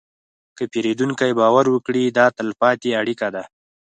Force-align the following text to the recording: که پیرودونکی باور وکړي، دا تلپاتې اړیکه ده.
که 0.57 0.63
پیرودونکی 0.71 1.31
باور 1.39 1.65
وکړي، 1.71 2.03
دا 2.17 2.25
تلپاتې 2.37 2.89
اړیکه 3.01 3.27
ده. 3.35 3.43